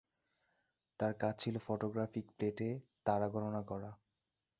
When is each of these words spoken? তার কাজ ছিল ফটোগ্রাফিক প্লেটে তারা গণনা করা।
তার 0.99 1.13
কাজ 1.13 1.33
ছিল 1.39 1.55
ফটোগ্রাফিক 1.57 2.25
প্লেটে 2.37 2.69
তারা 3.05 3.27
গণনা 3.29 3.61
করা। 3.61 3.91